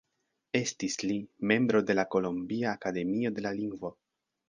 Estis 0.59 0.95
li 1.03 1.17
membro 1.53 1.83
de 1.91 1.99
la 1.99 2.07
Kolombia 2.17 2.75
akademio 2.79 3.37
de 3.39 3.49
la 3.49 3.57
lingvo. 3.63 3.97